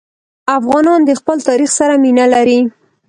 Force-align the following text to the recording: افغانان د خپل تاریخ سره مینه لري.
افغانان 0.57 0.99
د 1.05 1.11
خپل 1.19 1.37
تاریخ 1.47 1.69
سره 1.79 1.93
مینه 2.03 2.25
لري. 2.33 2.59